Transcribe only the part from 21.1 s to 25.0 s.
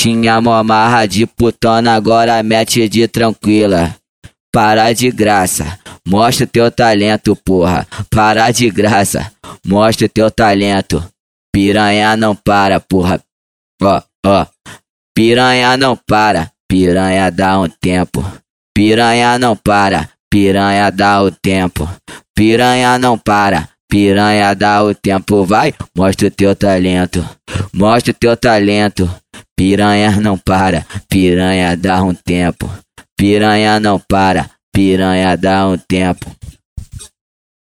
o tempo. Piranha não para, piranha dá o